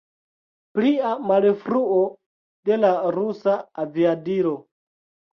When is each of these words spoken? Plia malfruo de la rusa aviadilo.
Plia 0.77 1.09
malfruo 1.31 1.99
de 2.69 2.77
la 2.79 2.89
rusa 3.17 3.53
aviadilo. 3.83 4.55